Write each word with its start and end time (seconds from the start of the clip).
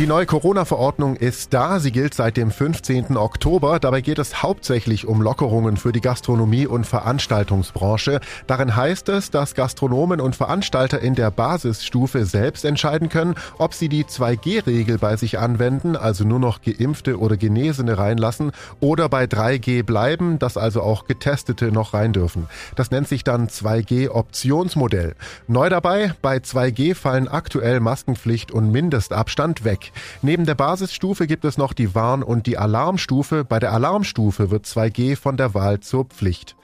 Die 0.00 0.06
neue 0.06 0.24
Corona-Verordnung 0.24 1.16
ist 1.16 1.52
da. 1.52 1.78
Sie 1.78 1.92
gilt 1.92 2.14
seit 2.14 2.38
dem 2.38 2.50
15. 2.50 3.18
Oktober. 3.18 3.78
Dabei 3.78 4.00
geht 4.00 4.18
es 4.18 4.42
hauptsächlich 4.42 5.06
um 5.06 5.20
Lockerungen 5.20 5.76
für 5.76 5.92
die 5.92 6.00
Gastronomie 6.00 6.66
und 6.66 6.86
Veranstaltungsbranche. 6.86 8.20
Darin 8.46 8.74
heißt 8.74 9.10
es, 9.10 9.30
dass 9.30 9.54
Gastronomen 9.54 10.22
und 10.22 10.34
Veranstalter 10.34 11.00
in 11.00 11.16
der 11.16 11.30
Basisstufe 11.30 12.24
selbst 12.24 12.64
entscheiden 12.64 13.10
können, 13.10 13.34
ob 13.58 13.74
sie 13.74 13.90
die 13.90 14.04
2G-Regel 14.04 14.96
bei 14.96 15.16
sich 15.18 15.38
anwenden, 15.38 15.96
also 15.96 16.24
nur 16.24 16.38
noch 16.38 16.62
Geimpfte 16.62 17.18
oder 17.18 17.36
Genesene 17.36 17.98
reinlassen, 17.98 18.52
oder 18.80 19.10
bei 19.10 19.24
3G 19.24 19.82
bleiben, 19.82 20.38
dass 20.38 20.56
also 20.56 20.80
auch 20.80 21.08
Getestete 21.08 21.72
noch 21.72 21.92
rein 21.92 22.14
dürfen. 22.14 22.48
Das 22.74 22.90
nennt 22.90 23.06
sich 23.06 23.22
dann 23.22 23.48
2G-Optionsmodell. 23.48 25.14
Neu 25.46 25.68
dabei, 25.68 26.14
bei 26.22 26.38
2G 26.38 26.94
fallen 26.94 27.28
aktuell 27.28 27.80
Maskenpflicht 27.80 28.50
und 28.50 28.72
Mindestabstand 28.72 29.64
weg. 29.64 29.89
Neben 30.22 30.46
der 30.46 30.54
Basisstufe 30.54 31.26
gibt 31.26 31.44
es 31.44 31.58
noch 31.58 31.72
die 31.72 31.94
Warn- 31.94 32.22
und 32.22 32.46
die 32.46 32.58
Alarmstufe. 32.58 33.44
Bei 33.44 33.58
der 33.58 33.72
Alarmstufe 33.72 34.50
wird 34.50 34.66
2G 34.66 35.16
von 35.16 35.36
der 35.36 35.54
Wahl 35.54 35.80
zur 35.80 36.04
Pflicht. 36.04 36.56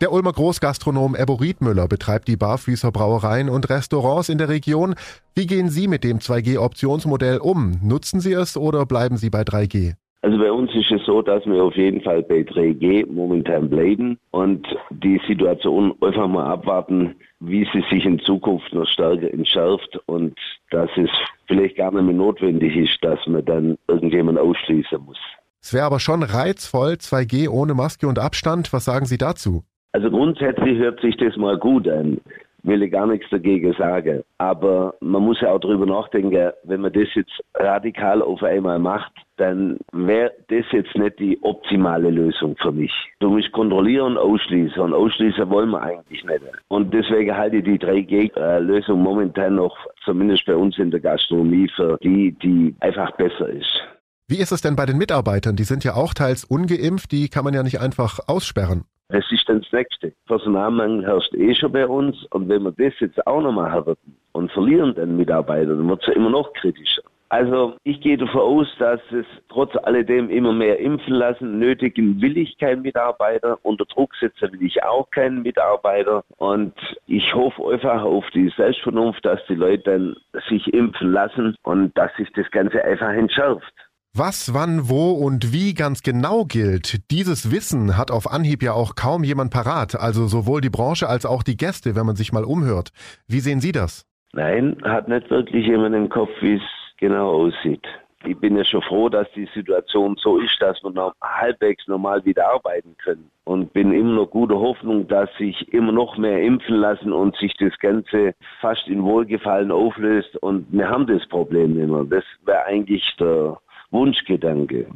Der 0.00 0.12
Ulmer 0.12 0.32
Großgastronom 0.32 1.16
Ebbo 1.16 1.34
Riedmüller 1.34 1.88
betreibt 1.88 2.28
die 2.28 2.36
Barfüßer 2.36 2.92
Brauereien 2.92 3.48
und 3.48 3.68
Restaurants 3.68 4.28
in 4.28 4.38
der 4.38 4.48
Region. 4.48 4.94
Wie 5.34 5.46
gehen 5.46 5.70
Sie 5.70 5.88
mit 5.88 6.04
dem 6.04 6.18
2G-Optionsmodell 6.18 7.38
um? 7.38 7.80
Nutzen 7.82 8.20
Sie 8.20 8.32
es 8.32 8.56
oder 8.56 8.86
bleiben 8.86 9.16
Sie 9.16 9.28
bei 9.28 9.42
3G? 9.42 9.94
Also 10.22 10.38
bei 10.38 10.50
uns 10.50 10.74
ist 10.74 10.90
es 10.90 11.04
so, 11.04 11.22
dass 11.22 11.46
wir 11.46 11.62
auf 11.62 11.76
jeden 11.76 12.00
Fall 12.00 12.22
bei 12.22 12.40
3G 12.40 13.06
momentan 13.10 13.70
bleiben 13.70 14.18
und 14.30 14.66
die 14.90 15.20
Situation 15.26 15.94
einfach 16.00 16.28
mal 16.28 16.46
abwarten, 16.46 17.16
wie 17.40 17.66
sie 17.72 17.84
sich 17.90 18.04
in 18.04 18.18
Zukunft 18.20 18.72
noch 18.72 18.86
stärker 18.86 19.32
entschärft 19.32 19.98
und 20.06 20.34
dass 20.70 20.90
es 20.96 21.10
vielleicht 21.46 21.76
gar 21.76 21.92
nicht 21.92 22.02
mehr 22.02 22.14
notwendig 22.14 22.76
ist, 22.76 22.98
dass 23.02 23.18
man 23.26 23.44
dann 23.44 23.78
irgendjemand 23.88 24.38
ausschließen 24.38 25.00
muss. 25.04 25.18
Es 25.60 25.74
wäre 25.74 25.86
aber 25.86 26.00
schon 26.00 26.22
reizvoll, 26.22 26.92
2G 26.92 27.48
ohne 27.48 27.74
Maske 27.74 28.06
und 28.06 28.18
Abstand. 28.18 28.72
Was 28.72 28.84
sagen 28.84 29.06
Sie 29.06 29.18
dazu? 29.18 29.64
Also 29.92 30.10
grundsätzlich 30.10 30.78
hört 30.78 31.00
sich 31.00 31.16
das 31.16 31.36
mal 31.36 31.58
gut 31.58 31.88
an 31.88 32.20
will 32.62 32.82
ich 32.82 32.92
gar 32.92 33.06
nichts 33.06 33.28
dagegen 33.30 33.72
sagen. 33.74 34.22
Aber 34.38 34.94
man 35.00 35.22
muss 35.22 35.40
ja 35.40 35.50
auch 35.50 35.60
darüber 35.60 35.86
nachdenken, 35.86 36.52
wenn 36.64 36.80
man 36.80 36.92
das 36.92 37.08
jetzt 37.14 37.42
radikal 37.54 38.22
auf 38.22 38.42
einmal 38.42 38.78
macht, 38.78 39.12
dann 39.36 39.78
wäre 39.92 40.32
das 40.48 40.64
jetzt 40.72 40.94
nicht 40.96 41.18
die 41.18 41.38
optimale 41.42 42.10
Lösung 42.10 42.56
für 42.60 42.72
mich. 42.72 42.92
Du 43.20 43.30
musst 43.30 43.52
kontrollieren 43.52 44.16
und 44.16 44.18
ausschließen. 44.18 44.80
Und 44.80 44.94
ausschließen 44.94 45.48
wollen 45.48 45.70
wir 45.70 45.82
eigentlich 45.82 46.24
nicht. 46.24 46.40
Und 46.68 46.92
deswegen 46.92 47.36
halte 47.36 47.56
ich 47.56 47.64
die 47.64 47.78
3G-Lösung 47.78 49.00
momentan 49.00 49.54
noch, 49.56 49.76
zumindest 50.08 50.46
bei 50.46 50.56
uns 50.56 50.78
in 50.78 50.90
der 50.90 51.00
Gastronomie, 51.00 51.68
für 51.76 51.98
die, 52.02 52.32
die 52.42 52.74
einfach 52.80 53.12
besser 53.16 53.48
ist. 53.50 53.80
Wie 54.26 54.38
ist 54.38 54.52
es 54.52 54.62
denn 54.62 54.74
bei 54.74 54.86
den 54.86 54.96
Mitarbeitern? 54.96 55.56
Die 55.56 55.64
sind 55.64 55.84
ja 55.84 55.94
auch 55.94 56.14
teils 56.14 56.44
ungeimpft, 56.44 57.12
die 57.12 57.28
kann 57.28 57.44
man 57.44 57.52
ja 57.52 57.62
nicht 57.62 57.80
einfach 57.80 58.18
aussperren. 58.26 58.84
Das 59.08 59.24
ist 59.30 59.48
dann 59.48 59.60
das 59.60 59.72
Nächste. 59.72 60.12
Personalmangel 60.26 61.04
herrscht 61.04 61.34
eh 61.34 61.54
schon 61.54 61.72
bei 61.72 61.86
uns 61.86 62.16
und 62.30 62.48
wenn 62.48 62.62
wir 62.62 62.72
das 62.72 62.92
jetzt 63.00 63.26
auch 63.26 63.42
noch 63.42 63.52
machen 63.52 63.86
würden 63.86 64.16
und 64.32 64.50
verlieren 64.52 64.94
den 64.94 65.16
Mitarbeiter, 65.16 65.76
dann 65.76 65.88
wird 65.88 66.02
es 66.02 66.08
ja 66.08 66.14
immer 66.14 66.30
noch 66.30 66.52
kritischer. 66.54 67.02
Also 67.30 67.76
ich 67.84 68.00
gehe 68.00 68.16
davon 68.16 68.40
aus, 68.40 68.66
dass 68.78 69.00
es 69.12 69.26
trotz 69.50 69.76
alledem 69.82 70.30
immer 70.30 70.52
mehr 70.52 70.78
impfen 70.78 71.14
lassen. 71.14 71.58
Nötigen 71.58 72.20
will 72.22 72.38
ich 72.38 72.56
keinen 72.58 72.82
Mitarbeiter. 72.82 73.58
Unter 73.62 73.84
Druck 73.84 74.14
setzen 74.14 74.52
will 74.52 74.62
ich 74.62 74.82
auch 74.82 75.10
keinen 75.10 75.42
Mitarbeiter. 75.42 76.24
Und 76.38 76.74
ich 77.06 77.34
hoffe 77.34 77.68
einfach 77.70 78.02
auf 78.02 78.24
die 78.34 78.50
Selbstvernunft, 78.56 79.24
dass 79.24 79.40
die 79.46 79.54
Leute 79.54 79.82
dann 79.84 80.16
sich 80.48 80.72
impfen 80.72 81.12
lassen 81.12 81.54
und 81.62 81.96
dass 81.98 82.14
sich 82.16 82.32
das 82.34 82.50
Ganze 82.50 82.82
einfach 82.82 83.12
entschärft. 83.12 83.72
Was, 84.14 84.54
wann, 84.54 84.88
wo 84.88 85.12
und 85.12 85.52
wie 85.52 85.74
ganz 85.74 86.02
genau 86.02 86.44
gilt, 86.44 87.10
dieses 87.10 87.52
Wissen 87.52 87.98
hat 87.98 88.10
auf 88.10 88.32
Anhieb 88.32 88.62
ja 88.62 88.72
auch 88.72 88.94
kaum 88.94 89.22
jemand 89.22 89.52
parat, 89.52 89.94
also 89.94 90.26
sowohl 90.26 90.62
die 90.62 90.70
Branche 90.70 91.08
als 91.08 91.26
auch 91.26 91.42
die 91.42 91.58
Gäste, 91.58 91.94
wenn 91.94 92.06
man 92.06 92.16
sich 92.16 92.32
mal 92.32 92.44
umhört. 92.44 92.88
Wie 93.28 93.40
sehen 93.40 93.60
Sie 93.60 93.70
das? 93.70 94.06
Nein, 94.32 94.76
hat 94.82 95.08
nicht 95.08 95.30
wirklich 95.30 95.66
jemand 95.66 95.94
im 95.94 96.08
Kopf, 96.08 96.30
wie 96.40 96.56
es 96.56 96.62
genau 96.98 97.46
aussieht. 97.46 97.86
Ich 98.24 98.36
bin 98.36 98.56
ja 98.56 98.64
schon 98.64 98.82
froh, 98.82 99.08
dass 99.08 99.30
die 99.32 99.48
Situation 99.54 100.16
so 100.20 100.38
ist, 100.38 100.60
dass 100.60 100.82
wir 100.82 100.90
noch 100.90 101.14
halbwegs 101.22 101.86
normal 101.86 102.24
wieder 102.24 102.50
arbeiten 102.52 102.96
können. 103.02 103.30
Und 103.44 103.72
bin 103.72 103.92
immer 103.92 104.14
noch 104.14 104.26
guter 104.26 104.58
Hoffnung, 104.58 105.06
dass 105.06 105.32
sich 105.36 105.72
immer 105.72 105.92
noch 105.92 106.18
mehr 106.18 106.42
impfen 106.42 106.76
lassen 106.76 107.12
und 107.12 107.36
sich 107.36 107.54
das 107.58 107.78
Ganze 107.78 108.34
fast 108.60 108.88
in 108.88 109.04
Wohlgefallen 109.04 109.70
auflöst. 109.70 110.36
Und 110.42 110.66
wir 110.72 110.88
haben 110.90 111.06
das 111.06 111.26
Problem 111.28 111.78
immer. 111.78 112.04
Das 112.04 112.24
wäre 112.44 112.66
eigentlich 112.66 113.04
der 113.18 113.58
Wunschgedanke. 113.90 114.86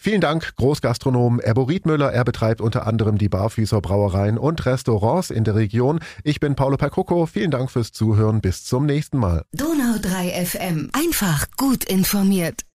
Vielen 0.00 0.20
Dank, 0.20 0.54
Großgastronom 0.54 1.40
Erbo 1.40 1.64
Riedmüller. 1.64 2.12
Er 2.12 2.22
betreibt 2.24 2.60
unter 2.60 2.86
anderem 2.86 3.18
die 3.18 3.28
Barfüßer 3.28 3.80
Brauereien 3.80 4.38
und 4.38 4.64
Restaurants 4.64 5.30
in 5.30 5.42
der 5.42 5.56
Region. 5.56 5.98
Ich 6.22 6.38
bin 6.38 6.54
Paolo 6.54 6.76
Percoco. 6.76 7.26
Vielen 7.26 7.50
Dank 7.50 7.68
fürs 7.68 7.90
Zuhören. 7.90 8.40
Bis 8.40 8.64
zum 8.64 8.86
nächsten 8.86 9.18
Mal. 9.18 9.42
Donau 9.52 9.98
3 10.00 10.44
FM. 10.44 10.90
Einfach 10.92 11.48
gut 11.56 11.82
informiert. 11.82 12.67